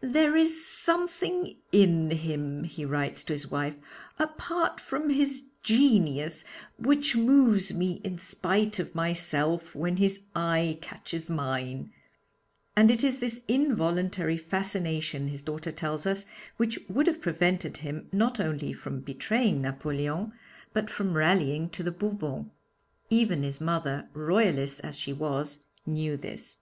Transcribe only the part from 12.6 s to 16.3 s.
and it is this involuntary fascination, his daughter tells us,